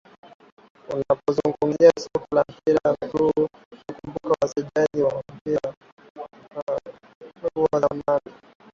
unapozungumzia 0.93 1.91
soka 1.99 2.25
la 2.35 2.45
mpira 2.53 2.79
wa 2.85 2.97
miguu 3.01 3.27
utawakumbuka 3.71 4.35
wachezaji 4.41 5.01
wa 5.03 5.23
mpira 5.35 5.75
wa 6.15 6.29
miguu 7.35 7.67
wa 7.73 7.79
zamani 7.79 8.37